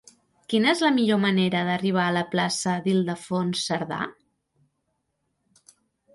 Quina 0.51 0.69
és 0.75 0.79
la 0.85 0.89
millor 0.95 1.19
manera 1.25 1.61
d'arribar 1.67 2.05
a 2.05 2.15
la 2.15 2.23
plaça 2.31 2.75
d'Ildefons 2.87 3.63
Cerdà? 3.69 4.01